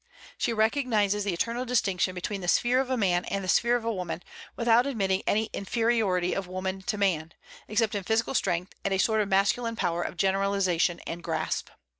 [0.35, 3.85] She recognizes the eternal distinction between the sphere of a man and the sphere of
[3.85, 4.23] a woman,
[4.55, 7.35] without admitting any inferiority of woman to man,
[7.67, 11.69] except in physical strength and a sort of masculine power of generalization and grasp.